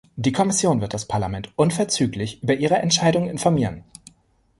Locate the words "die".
0.15-0.31